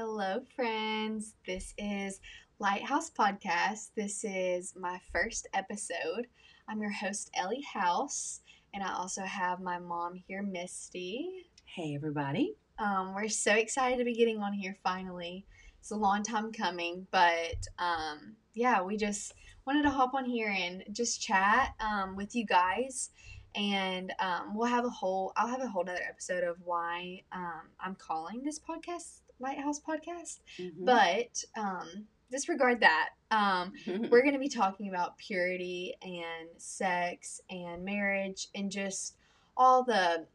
[0.00, 1.34] Hello, friends.
[1.44, 2.20] This is
[2.60, 3.90] Lighthouse Podcast.
[3.96, 6.28] This is my first episode.
[6.68, 8.42] I'm your host, Ellie House,
[8.72, 11.46] and I also have my mom here, Misty.
[11.64, 12.54] Hey, everybody.
[12.78, 15.44] Um, we're so excited to be getting on here finally.
[15.80, 19.34] It's a long time coming, but um, yeah, we just
[19.66, 23.10] wanted to hop on here and just chat um, with you guys.
[23.56, 27.62] And um, we'll have a whole, I'll have a whole other episode of why um,
[27.80, 30.40] I'm calling this podcast Lighthouse Podcast.
[30.58, 30.84] Mhm.
[30.84, 33.10] But um, disregard that.
[33.30, 33.72] Um,
[34.10, 39.16] we're going to be talking about purity and sex and marriage and just
[39.56, 40.26] all the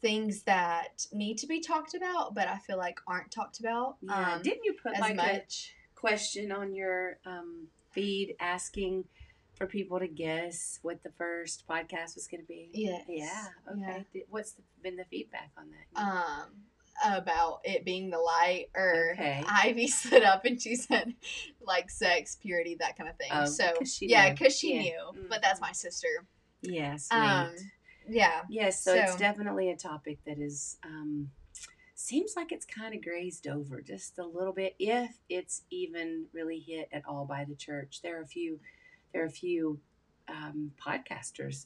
[0.00, 4.34] things that need to be talked about, but I feel like aren't talked about yeah.
[4.34, 5.42] um, Didn't you put like a
[5.94, 9.04] question on your um, feed asking
[9.54, 12.68] for people to guess what the first podcast was going to be?
[12.72, 13.04] Yes.
[13.08, 13.46] Yeah.
[13.72, 14.04] Okay.
[14.12, 14.22] Yeah.
[14.28, 16.00] What's the, been the feedback on that?
[16.00, 16.50] Um,
[17.04, 19.44] about it being the light, or Okay.
[19.46, 21.14] Ivy stood up and she said,
[21.60, 23.30] like sex, purity, that kind of thing.
[23.32, 24.82] Oh, so, 'cause yeah, because she Yeah.
[24.82, 26.08] knew, but that's my sister.
[26.62, 26.96] yeah.
[26.96, 27.18] Sweet.
[27.20, 27.54] Um,
[28.08, 28.42] yeah.
[28.48, 28.82] yes.
[28.82, 30.78] So, it's definitely a topic that is.
[30.84, 31.30] Um,
[31.98, 36.58] Seems like it's kind of grazed over just a little bit, if it's even really
[36.58, 38.00] hit at all by the church.
[38.02, 38.60] There are a few,
[39.14, 39.80] there are a few
[40.28, 41.64] um, podcasters,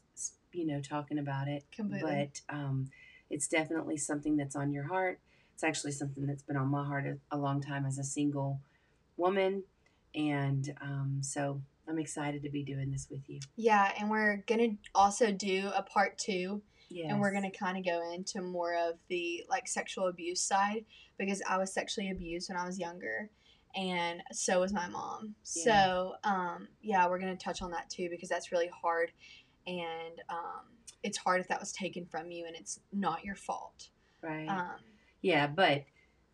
[0.52, 1.64] you know, talking about it.
[1.74, 2.30] Completely.
[2.48, 2.90] But um,
[3.30, 5.20] it's definitely something that's on your heart.
[5.54, 8.60] It's actually something that's been on my heart a, a long time as a single
[9.16, 9.62] woman,
[10.14, 13.40] and um, so I'm excited to be doing this with you.
[13.56, 17.84] Yeah, and we're gonna also do a part two, Yeah, and we're gonna kind of
[17.84, 20.84] go into more of the like sexual abuse side
[21.18, 23.30] because I was sexually abused when I was younger,
[23.76, 25.34] and so was my mom.
[25.54, 25.64] Yeah.
[25.64, 29.12] So, um, yeah, we're gonna touch on that too because that's really hard,
[29.66, 30.66] and um,
[31.02, 33.88] it's hard if that was taken from you and it's not your fault.
[34.22, 34.48] right.
[34.48, 34.70] Um,
[35.22, 35.84] Yeah, but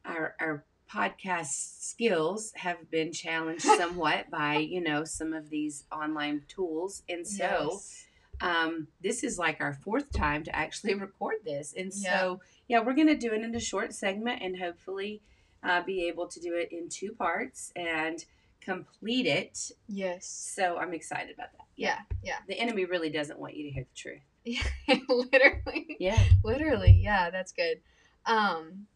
[0.05, 6.43] our our podcast skills have been challenged somewhat by you know some of these online
[6.49, 8.07] tools, and so yes.
[8.41, 12.19] um, this is like our fourth time to actually record this, and Yeah.
[12.21, 15.23] so yeah, we're gonna do it in a short segment, and hopefully
[15.63, 18.25] uh, be able to do it in two parts and
[18.67, 19.71] complete it.
[19.89, 21.67] yes, So I'm excited about that.
[21.77, 24.23] yeah, yeah, the enemy really doesn't want you to hear the truth.
[24.45, 24.63] yeah,
[25.09, 25.97] literally.
[26.01, 27.81] Yeah, Literally, yeah, that's good.
[28.27, 28.87] Um,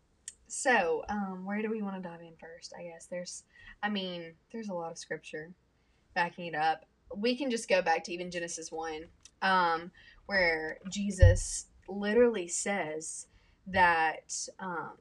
[0.49, 2.73] so, um, where do we want to dive in first?
[2.79, 3.45] I guess there's,
[3.83, 5.53] I mean, there's a lot of scripture
[6.15, 6.85] backing it up.
[7.17, 9.05] We can just go back to even Genesis 1,
[9.43, 9.93] um,
[10.27, 13.27] where Jesus literally says
[13.69, 14.93] that, um,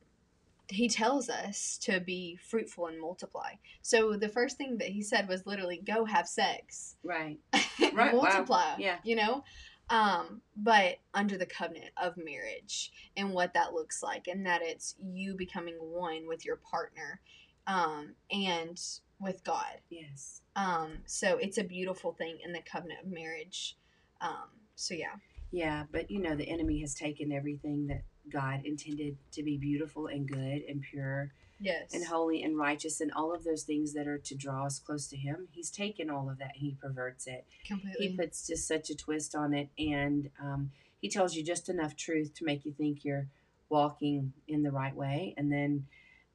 [0.69, 3.53] he tells us to be fruitful and multiply.
[3.81, 6.95] So the first thing that he said was literally go have sex.
[7.03, 7.39] right.
[7.93, 8.21] Right, wow.
[8.21, 8.75] multiply.
[8.77, 8.97] Yeah.
[9.03, 9.43] You know?
[9.89, 14.95] Um, but under the covenant of marriage and what that looks like, and that it's
[15.01, 17.21] you becoming one with your partner
[17.65, 18.79] um, and
[19.19, 19.81] with God.
[19.89, 20.41] Yes.
[20.55, 23.77] Um, so it's a beautiful thing in the covenant of marriage.
[24.21, 25.15] Um, so yeah.
[25.51, 30.07] Yeah, but you know the enemy has taken everything that God intended to be beautiful
[30.07, 31.31] and good and pure
[31.61, 31.93] Yes.
[31.93, 35.07] and holy and righteous and all of those things that are to draw us close
[35.07, 38.07] to him he's taken all of that and he perverts it Completely.
[38.07, 41.97] he puts just such a twist on it and um, he tells you just enough
[41.97, 43.27] truth to make you think you're
[43.67, 45.85] walking in the right way and then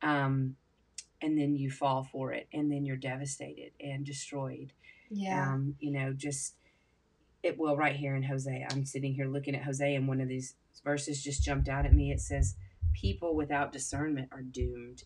[0.02, 0.56] um,
[1.22, 4.72] and then you fall for it and then you're devastated and destroyed
[5.08, 5.52] yeah.
[5.54, 6.52] um, you know just
[7.42, 10.28] it well right here in hosea i'm sitting here looking at hosea and one of
[10.28, 12.56] these verses just jumped out at me it says
[12.92, 15.02] people without discernment are doomed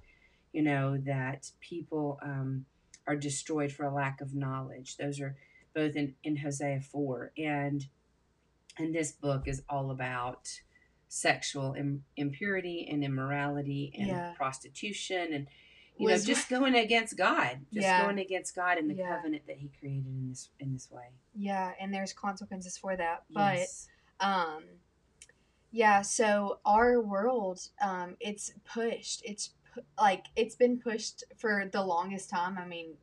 [0.52, 2.64] you know that people um,
[3.06, 5.36] are destroyed for a lack of knowledge those are
[5.74, 7.86] both in, in hosea 4 and
[8.78, 10.48] and this book is all about
[11.08, 14.32] sexual Im- impurity and immorality and Yeah.
[14.36, 15.46] prostitution and
[15.96, 18.04] you Was- know just going against god just Yeah.
[18.04, 19.16] going against god and the Yeah.
[19.16, 21.06] covenant that he created in this in this way
[21.40, 21.72] yeah.
[21.80, 23.22] And there's consequences for that.
[23.30, 23.88] But yes
[24.20, 24.64] um
[25.70, 31.82] yeah so our world um it's pushed it's pu- like it's been pushed for the
[31.82, 32.94] longest time i mean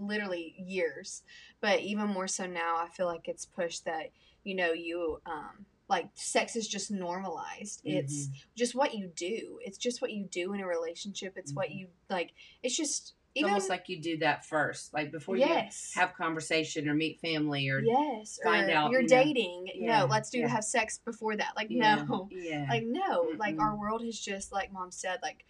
[0.00, 1.22] literally years
[1.60, 4.10] but even more so now i feel like it's pushed that
[4.44, 7.82] you know you um like sex is just normalized.
[7.84, 9.58] It's just what you do.
[9.62, 11.34] It's just what you do in a relationship.
[11.36, 11.78] It's what Mhm.
[11.80, 12.32] you like
[12.62, 16.88] it's just even almost like you do that first like before yes you have conversation
[16.88, 19.22] or meet family or yes find or out, you're you know.
[19.22, 20.48] dating Yeah, no let's do yeah.
[20.48, 23.62] have sex before that like yeah, no yeah like no like Mm-mm.
[23.62, 25.44] our world has just like mom said like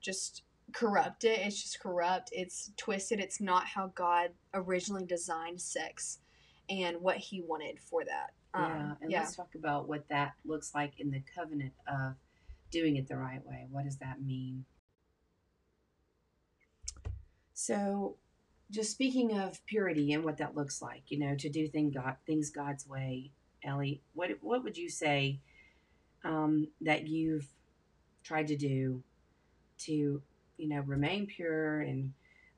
[0.00, 0.42] just
[0.72, 1.40] corrupt it.
[1.40, 6.18] it's just corrupt it's twisted it's not how god originally designed sex
[6.68, 10.32] and what he wanted for that yeah um, and yeah let's talk about what that
[10.44, 12.14] looks like in the covenant of
[12.70, 14.64] doing it the right way what does that mean
[17.54, 18.16] So,
[18.70, 22.16] just speaking of purity and what that looks like, you know, to do thing God,
[22.26, 23.30] things God's way,
[23.62, 25.38] Ellie, what what would you say
[26.24, 27.48] um, that you've
[28.24, 29.02] tried to do
[29.78, 30.22] to,
[30.56, 32.12] you know, remain pure and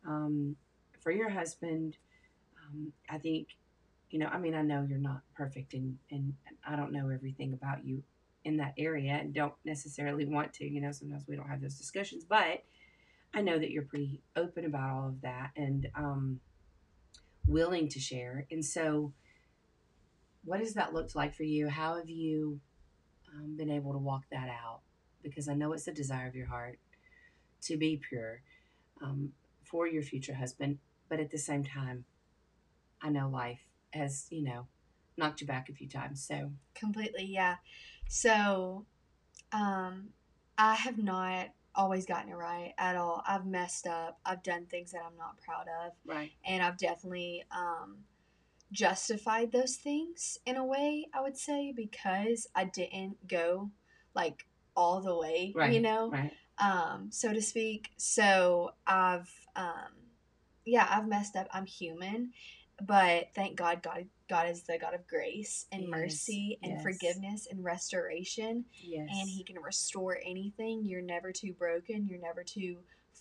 [0.07, 0.57] um,
[1.03, 1.99] for your husband?
[2.67, 3.49] Um, I think,
[4.11, 6.33] you know, I mean, I know you're not perfect and and
[6.67, 8.03] I don't know everything about you
[8.45, 10.65] in that area and don't necessarily want to.
[10.65, 12.63] You know, sometimes we don't have those discussions, but
[13.35, 16.41] I know that you're pretty open about all of that and um,
[17.47, 18.47] willing to share.
[18.51, 19.13] And so,
[20.45, 21.69] what has that looked like for you?
[21.69, 22.61] How have you
[23.35, 24.81] um, been able to walk that out?
[25.23, 26.79] Because I know it's the desire of your heart
[27.63, 28.43] to be pure
[29.03, 29.33] um,
[29.65, 30.79] for your future husband,
[31.09, 32.05] but at the same time,
[33.03, 34.67] I know life has, you know,
[35.17, 36.25] knocked you back a few times.
[36.27, 37.57] So, completely, yeah.
[38.09, 38.87] So,
[39.53, 40.11] um,
[40.59, 43.23] I have not always gotten it right at all.
[43.27, 44.19] I've messed up.
[44.25, 45.93] I've done things that I'm not proud of.
[46.07, 46.33] right.
[46.47, 47.99] And I've definitely um,
[48.73, 53.71] justified those things in a way, I would say, because I didn't go
[54.15, 56.33] like all the way, Right, you know, Right.
[56.59, 57.91] um, so to speak.
[57.97, 59.93] So I've, um,
[60.65, 61.49] yeah, I've messed up.
[61.53, 62.33] I'm human.
[62.85, 66.83] But thank God, God, God is the God of grace and Yes, mercy and yes.
[66.83, 69.09] forgiveness and restoration Yes.
[69.13, 70.85] and he can restore anything.
[70.85, 72.07] You're never too broken.
[72.07, 72.79] You're never too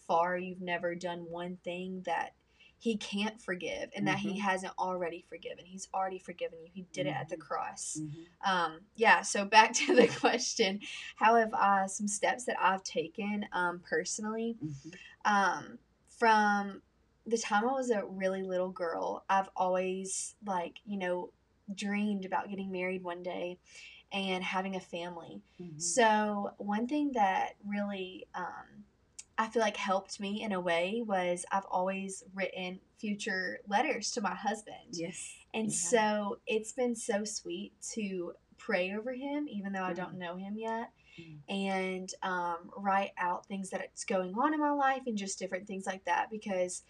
[0.08, 0.38] far.
[0.38, 2.34] You've never done one thing that
[2.78, 4.40] he can't forgive and that he Mhm.
[4.40, 5.66] hasn't already forgiven.
[5.66, 6.70] He's already forgiven you.
[6.74, 7.40] He did it at the Mhm.
[7.42, 7.98] cross.
[8.02, 8.26] Mhm.
[8.42, 10.82] Um, yeah, so back to the question
[11.16, 14.58] how have I, some steps that I've taken um, personally?
[14.62, 14.96] Mhm.
[15.26, 16.82] um, from
[17.28, 21.32] the time I was a really little girl, I've always like you know
[21.74, 23.58] dreamed about getting married one day
[24.12, 25.42] and having a family.
[25.60, 25.82] Mhm.
[25.82, 28.86] So one thing that really um,
[29.38, 34.22] I feel like helped me in a way was I've always written future letters to
[34.22, 34.90] my husband.
[34.92, 35.34] Yes.
[35.54, 35.76] And Yeah.
[35.78, 40.58] so it's been so sweet to pray over him, even though I don't know him
[40.58, 41.40] yet, Mm.
[41.50, 45.86] and um, write out things that's going on in my life and just different things
[45.86, 46.84] like that because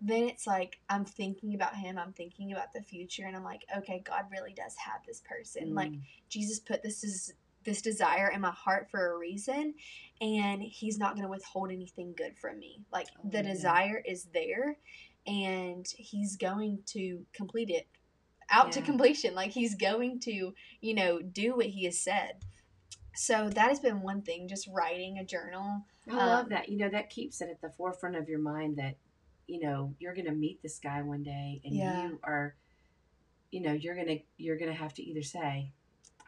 [0.00, 3.62] then it's like I'm thinking about him, I'm thinking about the future, and I'm like,
[3.78, 5.74] okay, God really does have this person.
[5.74, 6.00] Like Mm.
[6.28, 7.32] Jesus put this is
[7.64, 9.74] this desire in my heart for a reason,
[10.20, 12.84] and He's not going to withhold anything good from me.
[12.92, 13.52] Like Oh, the yeah.
[13.52, 14.76] desire is there,
[15.26, 17.88] and He's going to complete it
[18.50, 19.34] out to completion.
[19.34, 22.34] Like He's going to, you know, do what He has said.
[23.16, 25.86] So that has been one thing, just writing a journal.
[26.08, 26.68] I love Um, that.
[26.68, 28.96] You know, that keeps it at the forefront of your mind that,
[29.46, 32.08] you know, you're going to meet this guy one day and Yeah.
[32.08, 32.54] you are,
[33.50, 35.70] you know, you're going to, you're going to have to either say,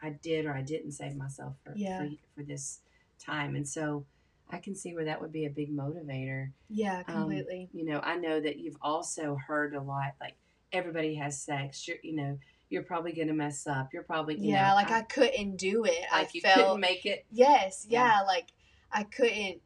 [0.01, 1.99] I did or I didn't save myself for, Yeah.
[2.03, 2.79] for, for this
[3.19, 3.55] time.
[3.55, 4.05] And so
[4.49, 6.51] I can see where that would be a big motivator.
[6.69, 7.69] Yeah, Um, completely.
[7.73, 10.35] You know, I know that you've also heard a lot, like
[10.71, 11.87] everybody has sex.
[11.87, 12.39] You're, you know,
[12.69, 13.89] you're probably going to mess up.
[13.93, 16.05] You're probably, you yeah, know, like I, couldn't do it.
[16.11, 17.25] like I you felt couldn't make it.
[17.31, 18.05] Yes, Yeah.
[18.19, 18.21] yeah.
[18.25, 18.47] like
[18.91, 19.61] I couldn't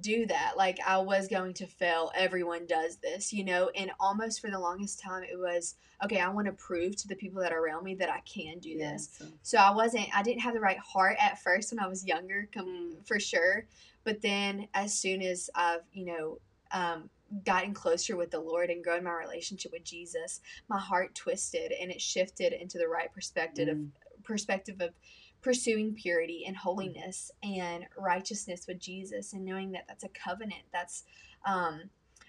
[0.00, 0.54] do that.
[0.56, 2.10] Like I was going to fail.
[2.14, 3.70] Everyone does this, you know?
[3.74, 5.74] And almost for the longest time it was,
[6.04, 8.58] okay, I want to prove to the people that are around me that I can
[8.58, 9.10] do this.
[9.18, 12.04] so- So I wasn't I didn't have the right heart at first when I was
[12.06, 12.66] younger, com-
[13.00, 13.06] Mm.
[13.06, 13.66] for sure.
[14.04, 16.38] But then as soon as I've, you know,
[16.70, 17.10] um
[17.44, 21.90] gotten closer with the Lord and grown my relationship with Jesus, my heart twisted and
[21.90, 23.90] it shifted into the right perspective of Mm.
[24.22, 24.94] perspective of
[25.42, 31.04] pursuing purity and holiness and righteousness with Jesus and knowing that that's a covenant that's
[31.44, 31.82] um,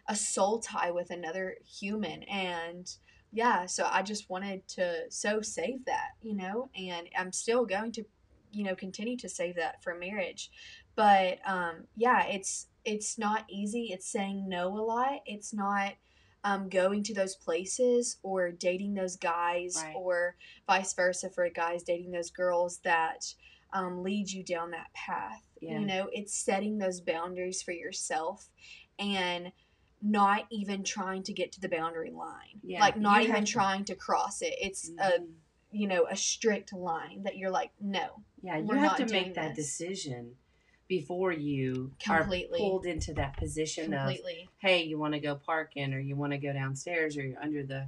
[0.07, 2.23] a soul tie with another human.
[2.23, 2.91] And
[3.31, 7.91] yeah so I just wanted to so save that you know and I'm still going
[7.93, 8.05] to
[8.51, 10.51] you know continue to save that for marriage.
[10.95, 13.89] But um, yeah it's it's not easy.
[13.91, 15.21] It's saying no a lot.
[15.25, 15.93] It's not
[16.43, 19.95] um, going to those places or dating those guys Right.
[19.95, 20.35] or
[20.67, 23.33] vice versa for guys dating those girls that
[23.71, 25.41] um, lead you down that path.
[25.61, 25.79] Yeah.
[25.79, 28.49] You know, it's setting those boundaries for yourself
[28.99, 29.51] and
[30.01, 32.59] not even trying to get to the boundary line.
[32.61, 34.53] Yeah, Like not you even trying to cross it.
[34.59, 35.33] It's a Mhm.
[35.71, 38.21] you know a strict line that you're like no.
[38.43, 39.77] Yeah, you have not to make that this.
[39.77, 40.35] decision
[40.87, 42.57] before you Completely.
[42.59, 44.15] are pulled into that position of,
[44.59, 47.63] hey, you want to go parking or you want to go downstairs or you're under
[47.63, 47.87] the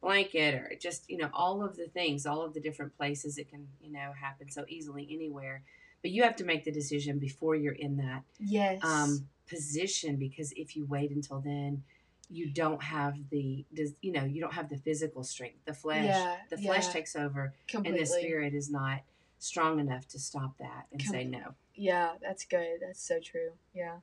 [0.00, 3.48] blanket or just, you know, all of the things, all of the different places it
[3.48, 5.62] can, you know, happen so easily anywhere.
[6.02, 8.84] But you have to make the decision before you're in that Yes.
[8.84, 11.82] um, position because if you wait until then,
[12.30, 15.64] you don't have the, does you know, you don't have the physical strength.
[15.64, 16.92] The flesh, Yeah, the flesh yeah.
[16.92, 17.98] takes over completely.
[18.00, 19.00] and the spirit is not
[19.44, 21.54] strong enough to stop that and say no.
[21.74, 22.78] Yeah, that's good.
[22.80, 23.50] That's so true.
[23.72, 23.98] Yeah.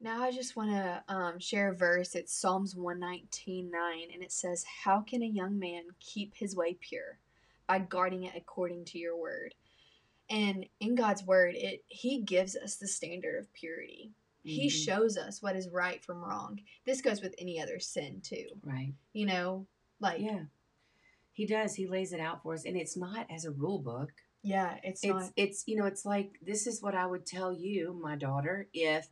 [0.00, 2.14] Now I just want to um, share a verse.
[2.14, 6.76] It's Psalms 119 9, and it says, How can a young man keep his way
[6.80, 7.18] pure?
[7.66, 9.54] By guarding it according to your word.
[10.28, 14.12] And in God's word, it He gives us the standard of purity.
[14.42, 14.84] He Mhm.
[14.84, 16.60] shows us what is right from wrong.
[16.84, 18.46] This goes with any other sin too.
[18.62, 18.94] Right.
[19.12, 19.66] You know,
[19.98, 20.44] like Yeah.
[21.36, 21.74] He does.
[21.74, 24.10] He lays it out for us, and it's not as a rule book.
[24.82, 25.32] it's, It's not.
[25.36, 29.06] it's you know it's like this is what I would tell you, my daughter, if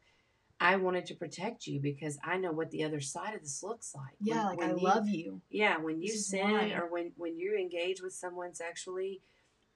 [0.58, 3.94] I wanted to protect you because I know what the other side of this looks
[3.94, 4.14] like.
[4.22, 5.42] Yeah, When- like I you- love you.
[5.50, 9.20] Yeah, when you This sin or when when you engage with someone sexually,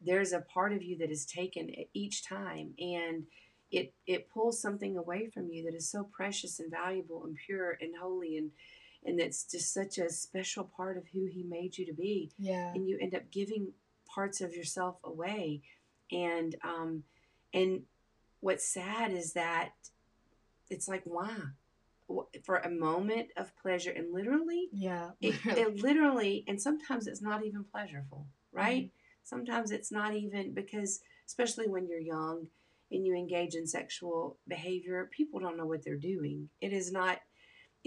[0.00, 3.26] there's a part of you that is taken each time, and
[3.70, 7.76] it it pulls something away from you that is so precious and valuable and pure
[7.82, 8.52] and holy and
[9.04, 12.72] and that's just such a special part of who he made you to be Yeah.
[12.74, 13.72] and you end up giving
[14.06, 15.62] parts of yourself away
[16.10, 17.04] and um
[17.54, 17.82] and
[18.40, 19.70] what's sad is that
[20.70, 21.34] it's like why
[22.44, 25.10] for a moment of pleasure and literally Yeah.
[25.20, 25.60] it, literally.
[25.62, 29.24] it literally and sometimes it's not even pleasurable right Mm-hmm.
[29.24, 32.46] sometimes it's not even because especially when you're young
[32.90, 37.18] and you engage in sexual behavior people don't know what they're doing it is not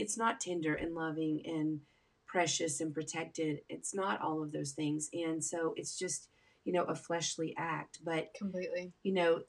[0.01, 1.81] it's not tender and loving and
[2.27, 3.62] precious and protected.
[3.70, 5.10] It's not all of those things.
[5.13, 6.27] And so it's just
[6.65, 8.00] you know a fleshly act.
[8.03, 8.93] But Completely.
[9.03, 9.41] you know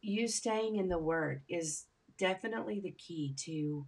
[0.00, 1.86] you staying in the word is
[2.18, 3.86] definitely the key to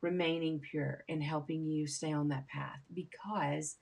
[0.00, 2.80] remaining pure and helping you stay on that path.
[2.94, 3.76] Because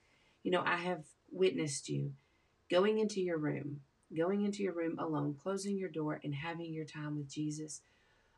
[0.46, 1.02] you know i have
[1.32, 2.12] witnessed you
[2.70, 3.80] going into your room
[4.16, 7.80] going into your room alone closing your door and having your time with jesus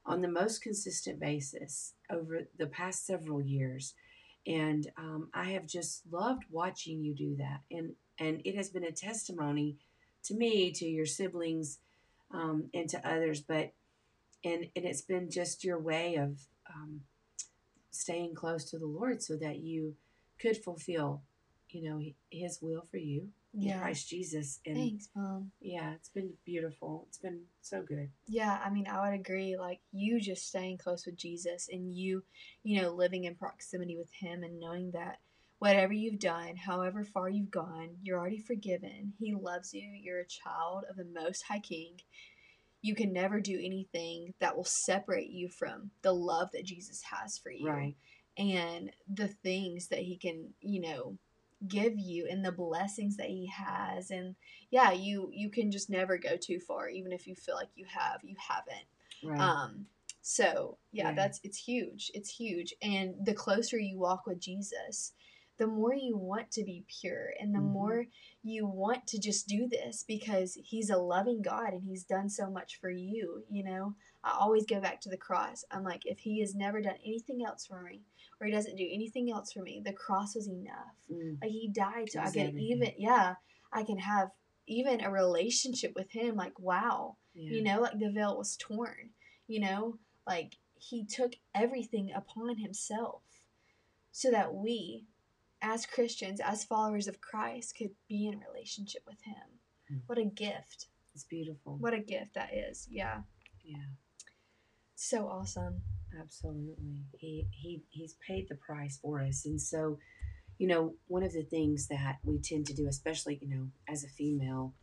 [0.06, 3.94] on the most consistent basis over the past several years.
[4.46, 7.60] And um, i have just loved watching you do that.
[7.70, 9.76] And and it has been a testimony
[10.24, 11.78] to me to your siblings
[12.32, 13.72] um, and to others but
[14.44, 16.38] and and it's been just your way of
[16.72, 17.00] um,
[17.90, 19.94] staying close to the lord so that you
[20.38, 21.22] could fulfill
[21.70, 22.00] you know
[22.30, 23.80] his will for you Yeah.
[23.80, 25.50] christ jesus and Thanks, mom.
[25.60, 29.56] yeah it's been beautiful it's been so good Yeah, I mean, I would agree.
[29.56, 32.22] Like, you just staying close with Jesus and you,
[32.62, 35.18] you know, living in proximity with Him and knowing that
[35.60, 39.14] whatever you've done, however far you've gone, you're already forgiven.
[39.18, 39.88] He loves you.
[40.02, 42.00] You're a child of the Most High King.
[42.82, 47.38] You can never do anything that will separate you from the love that Jesus has
[47.38, 47.96] for you right
[48.36, 51.16] and the things that He can, you know,
[51.66, 54.36] give you and the blessings that he has and
[54.70, 57.84] yeah you you can just never go too far even if you feel like you
[57.86, 58.86] have you haven't
[59.24, 59.86] right um
[60.20, 61.14] so yeah, Yeah.
[61.14, 65.12] that's it's huge it's huge and the closer you walk with jesus
[65.58, 67.72] the more you want to be pure and the Mhm.
[67.72, 68.06] more
[68.42, 72.48] you want to just do this because he's a loving god and he's done so
[72.50, 76.18] much for you you know i always go back to the cross i'm like if
[76.20, 78.02] he has never done anything else for me
[78.40, 81.68] or he doesn't do anything else for me the cross was enough Mm, like he
[81.68, 82.60] died so I can everything.
[82.60, 83.34] even yeah,
[83.72, 84.30] I can have
[84.66, 86.36] even a relationship with him.
[86.36, 87.52] Like wow, yeah.
[87.54, 89.10] you know, like the veil was torn.
[89.46, 93.22] You know, like he took everything upon himself,
[94.12, 95.06] so that we,
[95.62, 99.60] as Christians, as followers of Christ, could be in relationship with him.
[99.88, 99.96] Hmm.
[100.06, 100.86] What a gift!
[101.14, 102.86] it's beautiful What a gift that is.
[102.90, 103.22] Yeah,
[103.64, 103.86] yeah
[104.98, 105.80] so awesome.
[106.20, 107.04] Absolutely.
[107.18, 109.46] He he he's paid the price for us.
[109.46, 109.98] And so,
[110.58, 114.02] you know, one of the things that we tend to do, especially, you know, as
[114.02, 114.74] a female,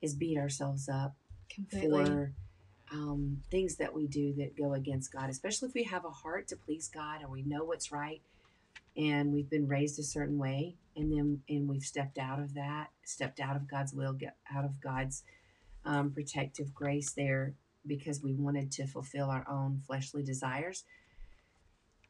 [0.00, 1.14] is beat ourselves up
[1.54, 2.04] Completely.
[2.04, 2.32] for
[2.92, 6.48] um, things that we do that go against God, especially if we have a heart
[6.48, 8.22] to please God and we know what's right
[8.98, 12.88] and we've been raised a certain way and then and we've stepped out of that,
[13.04, 15.22] stepped out of God's will, get out of God's
[15.84, 17.54] um, protective grace there
[17.86, 20.84] because we wanted to fulfill our own fleshly desires.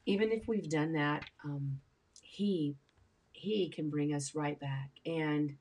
[0.06, 1.80] Even if we've done that, um,
[2.22, 2.76] he
[3.32, 5.54] he can bring us right back and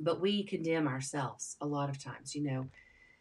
[0.00, 2.66] but we condemn ourselves a lot of times you know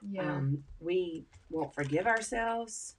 [0.07, 0.23] yeah.
[0.23, 2.95] um, we won't forgive ourselves.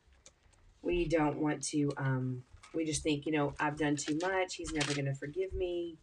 [0.83, 1.91] We don't want to.
[1.97, 2.43] Um,
[2.75, 4.55] we just think, you know, I've done too much.
[4.55, 5.99] He's never going to forgive me,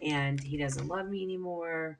[0.00, 1.98] and he doesn't love me anymore.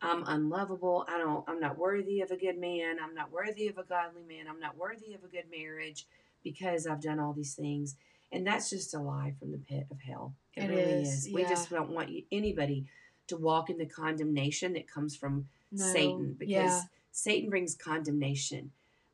[0.00, 1.04] I'm unlovable.
[1.08, 1.44] I don't.
[1.48, 2.96] I'm not worthy of a good man.
[3.02, 4.46] I'm not worthy of a godly man.
[4.48, 6.06] I'm not worthy of a good marriage
[6.44, 7.96] because I've done all these things.
[8.30, 10.34] And that's just a lie from the pit of hell.
[10.54, 11.34] It, It really is, is.
[11.34, 11.48] We yeah.
[11.48, 12.86] just don't want anybody
[13.28, 16.80] to walk in the condemnation that comes from No, Satan because yeah.
[17.10, 18.70] Satan brings condemnation,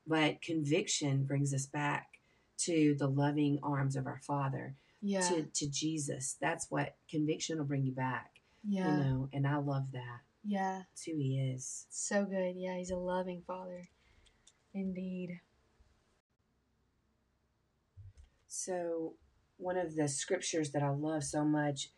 [0.06, 2.13] but conviction brings us back
[2.58, 5.20] to the loving arms of our Father, Yeah.
[5.28, 6.36] to, to Jesus.
[6.40, 8.96] That's what conviction will bring you back, yeah.
[8.96, 10.20] you know, and I love that.
[10.44, 10.82] Yeah.
[10.92, 11.86] It's who He is.
[11.90, 12.54] So good.
[12.56, 13.88] Yeah, he's a loving father.
[14.74, 15.40] Indeed.
[18.48, 19.14] So,
[19.56, 21.90] one of the scriptures that I love so much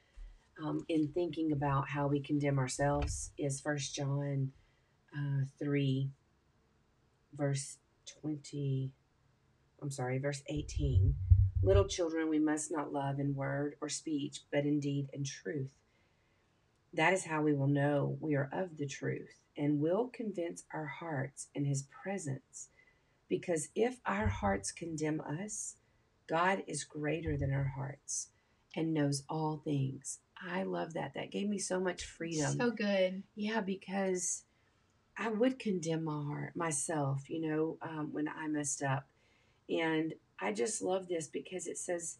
[0.62, 4.52] um, in thinking about how we condemn ourselves is First John
[5.16, 6.10] uh, 3,
[7.34, 7.78] verse
[8.22, 8.90] 20.
[9.86, 11.14] I'm sorry, verse 18.
[11.62, 15.70] Little children, we must not love in word or speech, but in deed and truth.
[16.92, 20.86] That is how we will know we are of the truth and will convince our
[20.86, 22.70] hearts in his presence.
[23.28, 25.76] Because if our hearts condemn us,
[26.28, 28.30] God is greater than our hearts
[28.74, 30.18] and knows all things.
[30.44, 31.14] I love that.
[31.14, 32.58] That gave me so much freedom.
[32.58, 33.22] So good.
[33.36, 34.42] Yeah, because
[35.16, 39.06] I would condemn my heart, myself, you know, um, when I messed up.
[39.68, 42.18] And I just love this because it says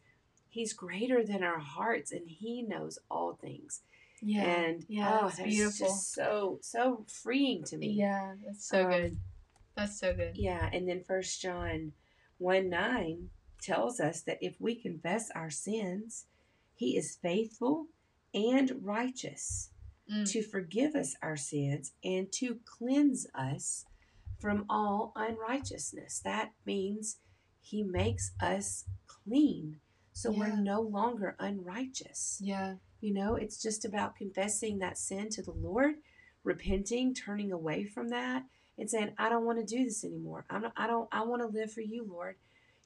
[0.48, 3.82] He's greater than our hearts and He knows all things.
[4.22, 4.42] Yeah.
[4.44, 5.86] And yeah, oh, it's that's beautiful.
[5.88, 7.88] just so so freeing to me.
[7.90, 9.16] Yeah, that's so Um, good.
[9.76, 10.36] That's so good.
[10.36, 11.92] Yeah, and then First John
[12.38, 13.28] one nine
[13.60, 16.24] tells us that if we confess our sins,
[16.74, 17.86] He is faithful
[18.32, 19.70] and righteous
[20.10, 20.24] Mm.
[20.30, 23.86] to forgive us our sins and to cleanse us
[24.38, 26.20] from all unrighteousness.
[26.20, 27.16] That means
[27.66, 29.80] He makes us clean.
[30.12, 30.38] So Yeah.
[30.38, 32.40] we're no longer unrighteous.
[32.40, 32.76] Yeah.
[33.00, 35.96] You know, it's just about confessing that sin to the Lord,
[36.44, 38.44] repenting, turning away from that,
[38.78, 40.44] and saying, I don't want to do this anymore.
[40.48, 42.36] I'm not, I don't I want to live for you, Lord.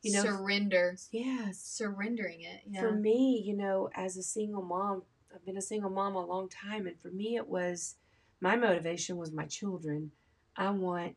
[0.03, 0.97] You know, Surrender.
[1.13, 1.51] Yeah.
[1.53, 2.63] Surrendering it.
[2.67, 2.81] Yeah.
[2.81, 5.03] For me, you know, as a single mom,
[5.35, 7.97] I've been a single mom a long time, and for me, it was
[8.41, 10.13] my motivation was my children.
[10.57, 11.17] I want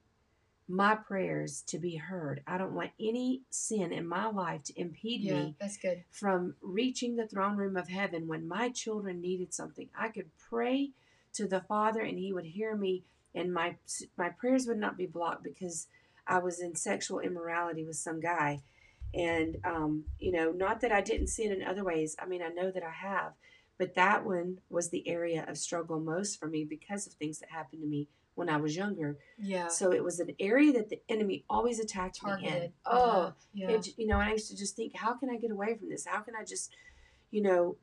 [0.68, 2.42] my prayers to be heard.
[2.48, 6.04] I don't want any sin in my life to impede yeah, me that's good.
[6.12, 9.90] from reaching the throne room of heaven when my children needed something.
[9.98, 10.92] I could pray
[11.34, 13.04] to the Father, and He would hear me,
[13.36, 13.76] and my
[14.18, 15.88] my prayers would not be blocked because
[16.26, 18.62] I was in sexual immorality with some guy.
[19.14, 22.16] And, um, you know, not that I didn't sin in other ways.
[22.20, 23.34] I mean, I know that I have.
[23.78, 27.50] But that one was the area of struggle most for me because of things that
[27.50, 29.18] happened to me when I was younger.
[29.38, 29.68] Yeah.
[29.68, 32.38] So it was an area that the enemy always attacked me in.
[32.40, 32.74] Targeted.
[32.86, 33.70] Oh, yeah.
[33.72, 35.90] it, you know, and I used to just think, how can I get away from
[35.90, 36.06] this?
[36.06, 36.76] How can I just,
[37.32, 37.78] you know,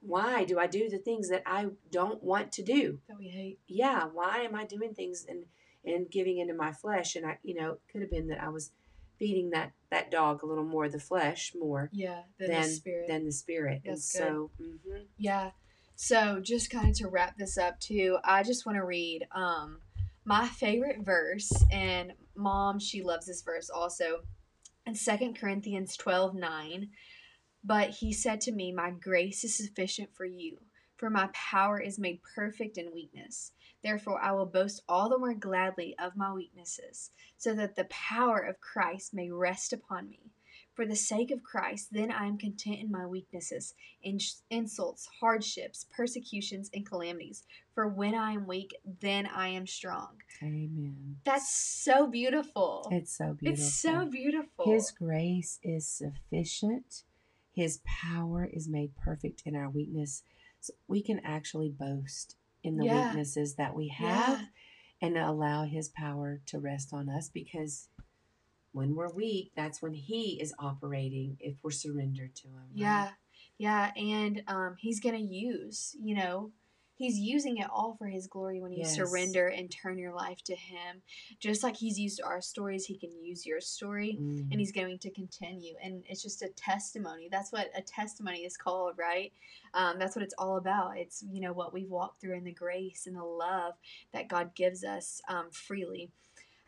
[0.00, 2.98] why do I do the things that I don't want to do?
[3.08, 3.58] that we hate.
[3.68, 5.44] Yeah, why am I doing things and
[5.84, 7.14] and giving into my flesh?
[7.16, 8.72] And I, you know, it could have been that I was
[9.18, 12.22] feeding that that dog a little more the flesh more Yeah.
[12.38, 13.08] Than than the spirit.
[13.08, 13.82] than the spirit.
[13.84, 15.04] That's and so, mhm.
[15.18, 15.50] Yeah.
[16.04, 19.78] So just kind of to wrap this up too, I just want to read um
[20.24, 24.22] my favorite verse and mom she loves this verse also
[24.84, 26.88] in Second Corinthians 12 9.
[27.62, 30.58] But he said to me, My grace is sufficient for you,
[30.96, 33.52] for my power is made perfect in weakness.
[33.84, 38.40] Therefore, I will boast all the more gladly of my weaknesses, so that the power
[38.40, 40.32] of Christ may rest upon me.
[40.74, 45.84] For the sake of Christ, then I am content in my weaknesses, in insults, hardships,
[45.94, 47.42] persecutions, and calamities.
[47.74, 50.16] For when I am weak, then I am strong.
[50.42, 51.16] Amen.
[51.24, 52.88] That's so beautiful.
[52.90, 53.64] It's so beautiful.
[53.66, 54.64] It's so beautiful.
[54.72, 57.02] His grace is sufficient.
[57.54, 60.22] His power is made perfect in our weakness.
[60.60, 63.08] So we can actually boast in the Yeah.
[63.08, 64.46] weaknesses that we have Yeah.
[65.02, 67.88] and allow his power to rest on us because
[68.72, 72.54] when we're weak, that's when he is operating if we're surrendered to him.
[72.54, 72.74] right?
[72.74, 73.10] Yeah,
[73.58, 76.52] yeah, and um, he's gonna use, you know,
[76.94, 78.94] he's using it all for his glory when you Yes.
[78.94, 81.02] surrender and turn your life to him.
[81.40, 84.48] Just like he's used our stories, he can use your story, Mm.
[84.50, 85.74] and he's going to continue.
[85.82, 87.28] And it's just a testimony.
[87.30, 89.32] That's what a testimony is called, right?
[89.74, 90.96] Um, that's what it's all about.
[90.98, 93.74] It's you know what we've walked through in the grace and the love
[94.12, 96.10] that God gives us um, freely.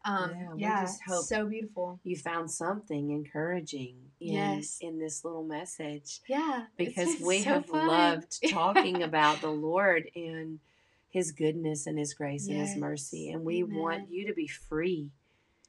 [0.05, 1.99] Um, Yeah, yeah, so beautiful.
[2.05, 4.79] you found something encouraging in, Yes.
[4.81, 6.21] in this little message.
[6.29, 7.87] Yeah, because we so have fun.
[7.87, 10.61] loved talking about the Lord and
[11.09, 13.31] His goodness and His grace and His mercy.
[13.31, 15.11] And we want you to be free,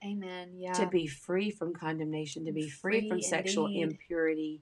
[0.03, 0.51] Amen.
[0.57, 0.73] Yeah.
[0.73, 3.81] to be free from condemnation, to be free, from Free sexual indeed.
[3.83, 4.61] impurity,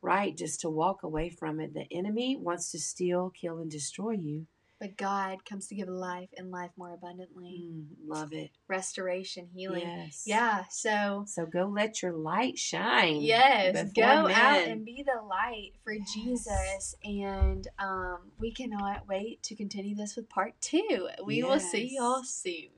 [0.00, 0.34] right?
[0.36, 1.74] Just to walk away from it.
[1.74, 4.46] The enemy wants to steal, kill, and destroy you.
[4.80, 7.66] But God comes to give life and life more abundantly.
[7.70, 8.50] Mm, love it.
[8.66, 9.86] Restoration, healing.
[9.94, 10.22] Yes.
[10.26, 10.64] Yeah.
[10.70, 13.20] So So go let your light shine.
[13.20, 16.12] yes, go out and be the light for Yes.
[16.14, 16.94] Jesus.
[17.04, 21.08] And um, we cannot wait to continue this with part two.
[21.24, 22.70] We will see y'all soon.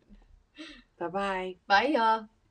[0.98, 1.56] Bye bye.
[1.68, 2.26] Bye, y'all.